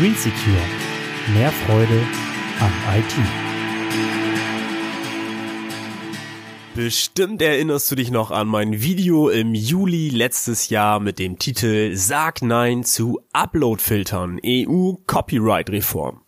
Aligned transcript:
Green 0.00 0.14
Secure. 0.14 0.56
Mehr 1.34 1.52
Freude 1.52 2.00
am 2.58 2.72
IT. 2.96 3.14
Bestimmt 6.82 7.42
erinnerst 7.42 7.90
du 7.90 7.94
dich 7.94 8.10
noch 8.10 8.30
an 8.30 8.48
mein 8.48 8.80
Video 8.80 9.28
im 9.28 9.54
Juli 9.54 10.08
letztes 10.08 10.70
Jahr 10.70 10.98
mit 10.98 11.18
dem 11.18 11.38
Titel 11.38 11.94
Sag 11.94 12.40
Nein 12.40 12.84
zu 12.84 13.20
Uploadfiltern 13.34 14.40
EU 14.42 14.94
Copyright 15.06 15.68
Reform. 15.68 16.22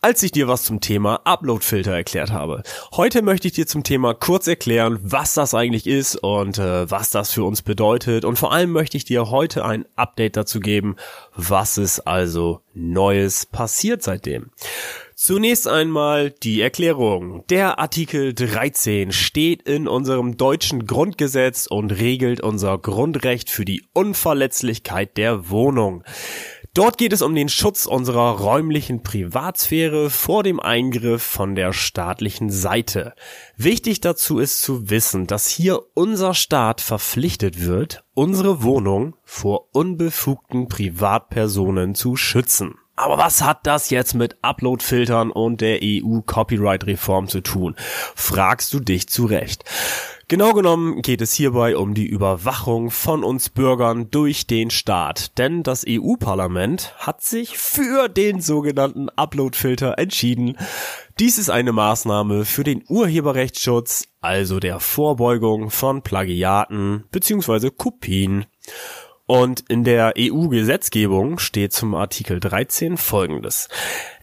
Als 0.00 0.22
ich 0.22 0.30
dir 0.30 0.46
was 0.46 0.62
zum 0.62 0.80
Thema 0.80 1.22
Uploadfilter 1.24 1.90
erklärt 1.90 2.30
habe. 2.30 2.62
Heute 2.92 3.22
möchte 3.22 3.48
ich 3.48 3.54
dir 3.54 3.66
zum 3.66 3.82
Thema 3.82 4.14
kurz 4.14 4.46
erklären, 4.46 5.00
was 5.02 5.34
das 5.34 5.52
eigentlich 5.52 5.88
ist 5.88 6.14
und 6.14 6.58
äh, 6.58 6.88
was 6.88 7.10
das 7.10 7.32
für 7.32 7.42
uns 7.42 7.62
bedeutet 7.62 8.24
und 8.24 8.38
vor 8.38 8.52
allem 8.52 8.70
möchte 8.70 8.96
ich 8.96 9.04
dir 9.04 9.30
heute 9.30 9.64
ein 9.64 9.84
Update 9.96 10.36
dazu 10.36 10.60
geben, 10.60 10.94
was 11.34 11.76
ist 11.76 12.06
also 12.06 12.60
Neues 12.72 13.46
passiert 13.46 14.04
seitdem. 14.04 14.52
Zunächst 15.20 15.66
einmal 15.66 16.30
die 16.30 16.60
Erklärung. 16.60 17.42
Der 17.50 17.80
Artikel 17.80 18.34
13 18.34 19.10
steht 19.10 19.62
in 19.62 19.88
unserem 19.88 20.36
deutschen 20.36 20.86
Grundgesetz 20.86 21.66
und 21.66 21.90
regelt 21.90 22.40
unser 22.40 22.78
Grundrecht 22.78 23.50
für 23.50 23.64
die 23.64 23.82
Unverletzlichkeit 23.94 25.16
der 25.16 25.50
Wohnung. 25.50 26.04
Dort 26.72 26.98
geht 26.98 27.12
es 27.12 27.22
um 27.22 27.34
den 27.34 27.48
Schutz 27.48 27.86
unserer 27.86 28.38
räumlichen 28.38 29.02
Privatsphäre 29.02 30.08
vor 30.08 30.44
dem 30.44 30.60
Eingriff 30.60 31.24
von 31.24 31.56
der 31.56 31.72
staatlichen 31.72 32.48
Seite. 32.48 33.14
Wichtig 33.56 34.00
dazu 34.00 34.38
ist 34.38 34.62
zu 34.62 34.88
wissen, 34.88 35.26
dass 35.26 35.48
hier 35.48 35.80
unser 35.94 36.32
Staat 36.32 36.80
verpflichtet 36.80 37.66
wird, 37.66 38.04
unsere 38.14 38.62
Wohnung 38.62 39.16
vor 39.24 39.74
unbefugten 39.74 40.68
Privatpersonen 40.68 41.96
zu 41.96 42.14
schützen. 42.14 42.76
Aber 42.98 43.16
was 43.16 43.42
hat 43.44 43.64
das 43.64 43.90
jetzt 43.90 44.14
mit 44.14 44.36
Uploadfiltern 44.42 45.30
und 45.30 45.60
der 45.60 45.78
EU-Copyright-Reform 45.82 47.28
zu 47.28 47.42
tun? 47.42 47.76
Fragst 48.16 48.74
du 48.74 48.80
dich 48.80 49.08
zurecht. 49.08 49.64
Genau 50.26 50.52
genommen 50.52 51.00
geht 51.00 51.20
es 51.22 51.32
hierbei 51.32 51.76
um 51.76 51.94
die 51.94 52.06
Überwachung 52.06 52.90
von 52.90 53.22
uns 53.22 53.50
Bürgern 53.50 54.10
durch 54.10 54.48
den 54.48 54.70
Staat, 54.70 55.38
denn 55.38 55.62
das 55.62 55.86
EU-Parlament 55.88 56.92
hat 56.98 57.22
sich 57.22 57.56
für 57.56 58.08
den 58.08 58.40
sogenannten 58.40 59.08
Uploadfilter 59.10 59.96
entschieden. 59.96 60.58
Dies 61.20 61.38
ist 61.38 61.50
eine 61.50 61.72
Maßnahme 61.72 62.44
für 62.44 62.64
den 62.64 62.84
Urheberrechtsschutz, 62.88 64.08
also 64.20 64.58
der 64.58 64.80
Vorbeugung 64.80 65.70
von 65.70 66.02
Plagiaten 66.02 67.04
bzw. 67.12 67.70
Kopien. 67.70 68.44
Und 69.30 69.62
in 69.68 69.84
der 69.84 70.14
EU-Gesetzgebung 70.16 71.38
steht 71.38 71.74
zum 71.74 71.94
Artikel 71.94 72.40
13 72.40 72.96
folgendes. 72.96 73.68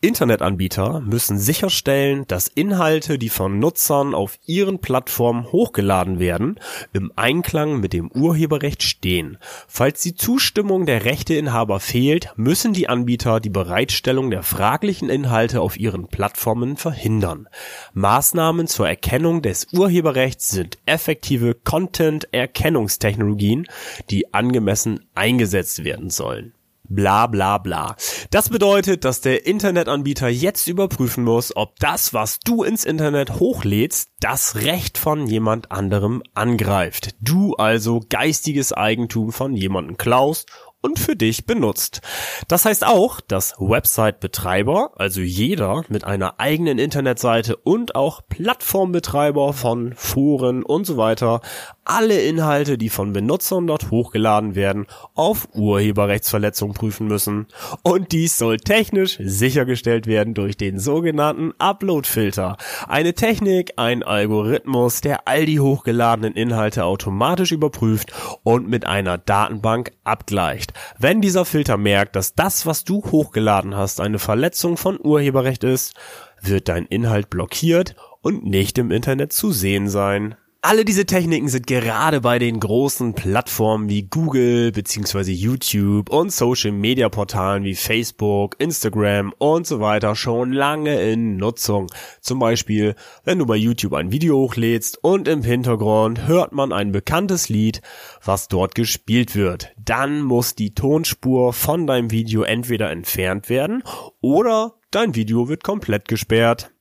Internetanbieter 0.00 1.00
müssen 1.00 1.38
sicherstellen, 1.38 2.24
dass 2.28 2.46
Inhalte, 2.46 3.18
die 3.18 3.30
von 3.30 3.58
Nutzern 3.58 4.14
auf 4.14 4.38
ihren 4.46 4.78
Plattformen 4.78 5.50
hochgeladen 5.50 6.20
werden, 6.20 6.60
im 6.92 7.10
Einklang 7.16 7.80
mit 7.80 7.92
dem 7.92 8.08
Urheberrecht 8.12 8.84
stehen. 8.84 9.38
Falls 9.66 10.00
die 10.02 10.14
Zustimmung 10.14 10.86
der 10.86 11.04
Rechteinhaber 11.04 11.80
fehlt, 11.80 12.32
müssen 12.36 12.72
die 12.72 12.88
Anbieter 12.88 13.40
die 13.40 13.50
Bereitstellung 13.50 14.30
der 14.30 14.44
fraglichen 14.44 15.08
Inhalte 15.08 15.60
auf 15.60 15.76
ihren 15.76 16.06
Plattformen 16.06 16.76
verhindern. 16.76 17.48
Maßnahmen 17.92 18.68
zur 18.68 18.88
Erkennung 18.88 19.42
des 19.42 19.66
Urheberrechts 19.72 20.50
sind 20.50 20.78
effektive 20.86 21.54
Content-Erkennungstechnologien, 21.54 23.66
die 24.10 24.32
angemessen 24.32 25.00
eingesetzt 25.16 25.82
werden 25.82 26.10
sollen. 26.10 26.52
Bla 26.88 27.26
bla 27.26 27.58
bla. 27.58 27.96
Das 28.30 28.48
bedeutet, 28.48 29.04
dass 29.04 29.20
der 29.20 29.46
Internetanbieter 29.46 30.28
jetzt 30.28 30.68
überprüfen 30.68 31.24
muss, 31.24 31.54
ob 31.54 31.78
das, 31.78 32.14
was 32.14 32.40
du 32.40 32.62
ins 32.62 32.84
Internet 32.84 33.38
hochlädst, 33.40 34.10
das 34.20 34.56
Recht 34.56 34.98
von 34.98 35.26
jemand 35.26 35.70
anderem 35.70 36.22
angreift. 36.34 37.10
Du 37.20 37.54
also 37.54 38.00
geistiges 38.08 38.72
Eigentum 38.72 39.32
von 39.32 39.54
jemandem 39.54 39.96
klaust 39.96 40.50
und 40.80 40.98
für 40.98 41.16
dich 41.16 41.44
benutzt. 41.44 42.00
Das 42.46 42.64
heißt 42.64 42.86
auch, 42.86 43.20
dass 43.20 43.54
Website-Betreiber, 43.58 44.92
also 44.96 45.20
jeder 45.20 45.82
mit 45.88 46.04
einer 46.04 46.38
eigenen 46.38 46.78
Internetseite 46.78 47.56
und 47.56 47.94
auch 47.94 48.20
Plattformbetreiber 48.28 49.52
von 49.52 49.92
Foren 49.94 50.62
und 50.62 50.86
so 50.86 50.96
weiter, 50.96 51.40
alle 51.84 52.20
Inhalte, 52.20 52.78
die 52.78 52.90
von 52.90 53.12
Benutzern 53.12 53.66
dort 53.66 53.90
hochgeladen 53.90 54.54
werden, 54.54 54.86
auf 55.14 55.48
Urheberrechtsverletzung 55.54 56.74
prüfen 56.74 57.08
müssen. 57.08 57.46
Und 57.82 58.12
dies 58.12 58.38
soll 58.38 58.58
technisch 58.58 59.18
sichergestellt 59.20 60.06
werden 60.06 60.34
durch 60.34 60.56
den 60.56 60.78
sogenannten 60.78 61.52
Upload-Filter. 61.58 62.56
Eine 62.86 63.14
Technik, 63.14 63.72
ein 63.76 64.02
Algorithmus, 64.02 65.00
der 65.00 65.26
all 65.26 65.46
die 65.46 65.60
hochgeladenen 65.60 66.34
Inhalte 66.34 66.84
automatisch 66.84 67.52
überprüft 67.52 68.12
und 68.44 68.68
mit 68.68 68.86
einer 68.86 69.18
Datenbank 69.18 69.92
abgleicht. 70.04 70.67
Wenn 70.98 71.20
dieser 71.20 71.44
Filter 71.44 71.76
merkt, 71.76 72.16
dass 72.16 72.34
das, 72.34 72.66
was 72.66 72.84
du 72.84 73.02
hochgeladen 73.04 73.76
hast, 73.76 74.00
eine 74.00 74.18
Verletzung 74.18 74.76
von 74.76 74.98
Urheberrecht 75.00 75.64
ist, 75.64 75.94
wird 76.40 76.68
dein 76.68 76.86
Inhalt 76.86 77.30
blockiert 77.30 77.96
und 78.22 78.44
nicht 78.44 78.78
im 78.78 78.90
Internet 78.90 79.32
zu 79.32 79.52
sehen 79.52 79.88
sein. 79.88 80.36
Alle 80.60 80.84
diese 80.84 81.06
Techniken 81.06 81.48
sind 81.48 81.68
gerade 81.68 82.20
bei 82.20 82.40
den 82.40 82.58
großen 82.58 83.14
Plattformen 83.14 83.88
wie 83.88 84.02
Google 84.02 84.72
bzw. 84.72 85.30
YouTube 85.30 86.10
und 86.10 86.32
Social 86.32 86.72
Media 86.72 87.08
Portalen 87.08 87.62
wie 87.62 87.76
Facebook, 87.76 88.56
Instagram 88.58 89.32
und 89.38 89.68
so 89.68 89.78
weiter 89.78 90.16
schon 90.16 90.52
lange 90.52 91.00
in 91.00 91.36
Nutzung. 91.36 91.86
Zum 92.20 92.40
Beispiel, 92.40 92.96
wenn 93.22 93.38
du 93.38 93.46
bei 93.46 93.54
YouTube 93.54 93.94
ein 93.94 94.10
Video 94.10 94.36
hochlädst 94.36 94.98
und 95.00 95.28
im 95.28 95.44
Hintergrund 95.44 96.26
hört 96.26 96.50
man 96.50 96.72
ein 96.72 96.90
bekanntes 96.90 97.48
Lied, 97.48 97.80
was 98.24 98.48
dort 98.48 98.74
gespielt 98.74 99.36
wird. 99.36 99.72
Dann 99.78 100.22
muss 100.22 100.56
die 100.56 100.74
Tonspur 100.74 101.52
von 101.52 101.86
deinem 101.86 102.10
Video 102.10 102.42
entweder 102.42 102.90
entfernt 102.90 103.48
werden 103.48 103.84
oder 104.20 104.74
dein 104.90 105.14
Video 105.14 105.48
wird 105.48 105.62
komplett 105.62 106.08
gesperrt. 106.08 106.72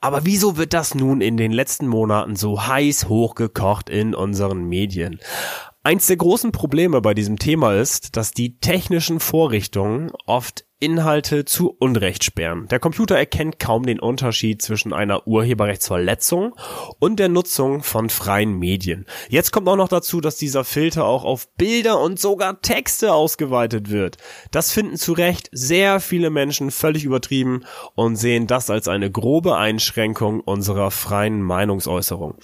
Aber 0.00 0.24
wieso 0.24 0.56
wird 0.56 0.72
das 0.72 0.94
nun 0.94 1.20
in 1.20 1.36
den 1.36 1.52
letzten 1.52 1.86
Monaten 1.86 2.36
so 2.36 2.66
heiß 2.66 3.08
hochgekocht 3.08 3.90
in 3.90 4.14
unseren 4.14 4.64
Medien? 4.64 5.20
Eins 5.82 6.06
der 6.06 6.16
großen 6.16 6.52
Probleme 6.52 7.00
bei 7.00 7.14
diesem 7.14 7.38
Thema 7.38 7.74
ist, 7.74 8.16
dass 8.16 8.32
die 8.32 8.58
technischen 8.58 9.18
Vorrichtungen 9.18 10.12
oft 10.26 10.66
Inhalte 10.82 11.44
zu 11.44 11.76
Unrecht 11.78 12.24
sperren. 12.24 12.66
Der 12.68 12.78
Computer 12.78 13.14
erkennt 13.14 13.58
kaum 13.58 13.84
den 13.84 14.00
Unterschied 14.00 14.62
zwischen 14.62 14.94
einer 14.94 15.26
Urheberrechtsverletzung 15.26 16.54
und 16.98 17.20
der 17.20 17.28
Nutzung 17.28 17.82
von 17.82 18.08
freien 18.08 18.58
Medien. 18.58 19.04
Jetzt 19.28 19.52
kommt 19.52 19.68
auch 19.68 19.76
noch 19.76 19.88
dazu, 19.88 20.22
dass 20.22 20.36
dieser 20.36 20.64
Filter 20.64 21.04
auch 21.04 21.24
auf 21.24 21.48
Bilder 21.58 22.00
und 22.00 22.18
sogar 22.18 22.62
Texte 22.62 23.12
ausgeweitet 23.12 23.90
wird. 23.90 24.16
Das 24.52 24.72
finden 24.72 24.96
zu 24.96 25.12
Recht 25.12 25.50
sehr 25.52 26.00
viele 26.00 26.30
Menschen 26.30 26.70
völlig 26.70 27.04
übertrieben 27.04 27.64
und 27.94 28.16
sehen 28.16 28.46
das 28.46 28.70
als 28.70 28.88
eine 28.88 29.10
grobe 29.10 29.58
Einschränkung 29.58 30.40
unserer 30.40 30.90
freien 30.90 31.42
Meinungsäußerung. 31.42 32.36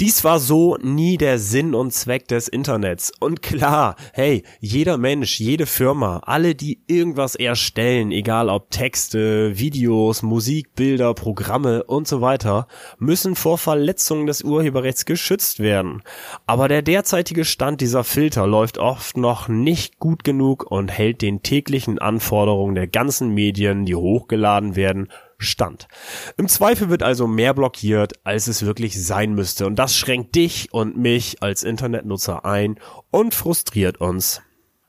Dies 0.00 0.24
war 0.24 0.40
so 0.40 0.78
nie 0.80 1.18
der 1.18 1.38
Sinn 1.38 1.74
und 1.74 1.92
Zweck 1.92 2.26
des 2.28 2.48
Internets. 2.48 3.12
Und 3.20 3.42
klar, 3.42 3.96
hey, 4.14 4.44
jeder 4.60 4.96
Mensch, 4.96 5.38
jede 5.40 5.66
Firma, 5.66 6.22
alle, 6.24 6.54
die 6.54 6.82
irgendwas 6.86 7.34
erstellen, 7.34 7.65
erstellen, 7.66 8.12
egal 8.12 8.48
ob 8.48 8.70
Texte, 8.70 9.58
Videos, 9.58 10.22
Musik, 10.22 10.76
Bilder, 10.76 11.14
Programme 11.14 11.82
und 11.82 12.06
so 12.06 12.20
weiter, 12.20 12.68
müssen 13.00 13.34
vor 13.34 13.58
Verletzungen 13.58 14.28
des 14.28 14.42
Urheberrechts 14.42 15.04
geschützt 15.04 15.58
werden. 15.58 16.04
Aber 16.46 16.68
der 16.68 16.82
derzeitige 16.82 17.44
Stand 17.44 17.80
dieser 17.80 18.04
Filter 18.04 18.46
läuft 18.46 18.78
oft 18.78 19.16
noch 19.16 19.48
nicht 19.48 19.98
gut 19.98 20.22
genug 20.22 20.70
und 20.70 20.92
hält 20.92 21.22
den 21.22 21.42
täglichen 21.42 21.98
Anforderungen 21.98 22.76
der 22.76 22.86
ganzen 22.86 23.30
Medien, 23.34 23.84
die 23.84 23.96
hochgeladen 23.96 24.76
werden, 24.76 25.08
stand. 25.36 25.88
Im 26.36 26.46
Zweifel 26.46 26.88
wird 26.88 27.02
also 27.02 27.26
mehr 27.26 27.52
blockiert, 27.52 28.12
als 28.22 28.46
es 28.46 28.64
wirklich 28.64 29.04
sein 29.04 29.34
müsste. 29.34 29.66
Und 29.66 29.74
das 29.74 29.96
schränkt 29.96 30.36
dich 30.36 30.72
und 30.72 30.96
mich 30.96 31.42
als 31.42 31.64
Internetnutzer 31.64 32.44
ein 32.44 32.78
und 33.10 33.34
frustriert 33.34 34.00
uns. 34.00 34.40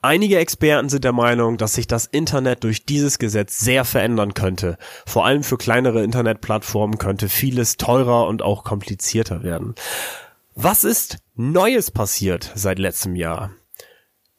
Einige 0.02 0.38
Experten 0.38 0.90
sind 0.90 1.04
der 1.04 1.12
Meinung, 1.12 1.58
dass 1.58 1.74
sich 1.74 1.88
das 1.88 2.06
Internet 2.06 2.64
durch 2.64 2.86
dieses 2.86 3.18
Gesetz 3.18 3.58
sehr 3.58 3.84
verändern 3.84 4.36
könnte. 4.36 4.78
Vor 5.08 5.26
allem 5.26 5.44
für 5.44 5.58
kleinere 5.58 6.04
Internetplattformen 6.04 7.00
könnte 7.00 7.30
vieles 7.30 7.78
teurer 7.78 8.28
und 8.28 8.44
auch 8.44 8.64
komplizierter 8.64 9.42
werden. 9.42 9.74
Was 10.54 10.84
ist 10.84 11.18
Neues 11.36 11.90
passiert 11.90 12.52
seit 12.54 12.78
letztem 12.78 13.16
Jahr? 13.16 13.52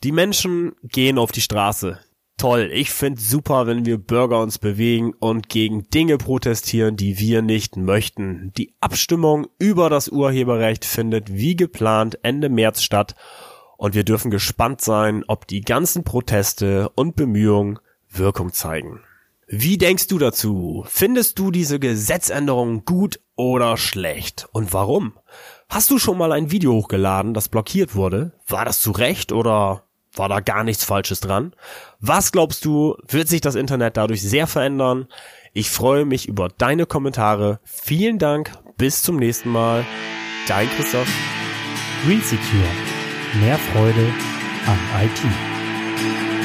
Die 0.05 0.13
Menschen 0.13 0.77
gehen 0.85 1.19
auf 1.19 1.33
die 1.33 1.41
Straße. 1.41 1.99
Toll, 2.37 2.71
ich 2.73 2.91
find's 2.91 3.29
super, 3.29 3.67
wenn 3.67 3.85
wir 3.85 3.99
Bürger 3.99 4.41
uns 4.41 4.59
bewegen 4.61 5.13
und 5.19 5.49
gegen 5.49 5.91
Dinge 5.91 6.19
protestieren, 6.19 6.97
die 6.97 7.19
wir 7.19 7.43
nicht 7.43 7.77
möchten. 7.77 8.53
Die 8.57 8.77
Abstimmung 8.79 9.49
über 9.59 9.91
das 9.91 10.09
Urheberrecht 10.09 10.85
findet 10.85 11.33
wie 11.33 11.57
geplant 11.57 12.21
Ende 12.23 12.49
März 12.49 12.83
statt 12.83 13.17
und 13.79 13.95
wir 13.95 14.05
dürfen 14.05 14.31
gespannt 14.31 14.83
sein, 14.83 15.25
ob 15.29 15.47
die 15.47 15.63
ganzen 15.63 16.05
Proteste 16.05 16.91
und 16.91 17.17
Bemühungen 17.17 17.79
Wirkung 18.11 18.53
zeigen. 18.53 19.01
Wie 19.47 19.79
denkst 19.79 20.09
du 20.09 20.19
dazu? 20.19 20.85
Findest 20.89 21.39
du 21.39 21.51
diese 21.51 21.79
Gesetzänderung 21.79 22.85
gut 22.85 23.19
oder 23.35 23.79
schlecht? 23.79 24.47
Und 24.53 24.75
warum? 24.75 25.15
Hast 25.71 25.91
du 25.91 25.99
schon 25.99 26.19
mal 26.19 26.33
ein 26.33 26.51
Video 26.51 26.73
hochgeladen, 26.73 27.33
das 27.33 27.49
blockiert 27.49 27.95
wurde? 27.95 28.33
War 28.47 28.67
das 28.67 28.83
zu 28.83 28.91
Recht 28.91 29.33
oder 29.33 29.85
war 30.13 30.29
da 30.29 30.41
gar 30.41 30.65
nichts 30.65 30.85
Falsches 30.85 31.21
dran? 31.21 31.55
Was 32.01 32.33
glaubst 32.33 32.65
du, 32.65 32.97
wird 33.07 33.29
sich 33.29 33.41
das 33.41 33.55
Internet 33.55 33.97
dadurch 33.97 34.23
sehr 34.23 34.47
verändern? 34.47 35.07
Ich 35.55 35.71
freue 35.71 36.05
mich 36.05 36.29
über 36.29 36.49
deine 36.49 36.85
Kommentare. 36.85 37.61
Vielen 37.65 38.19
Dank. 38.19 38.53
Bis 38.77 39.03
zum 39.03 39.17
nächsten 39.17 39.51
Mal. 39.51 39.87
Dein 40.47 40.69
Christoph. 40.71 41.09
Green 42.05 42.21
Secure. 42.23 42.88
Mehr 43.35 43.59
Freude 43.59 44.13
am 44.67 44.79
IT. 45.05 46.38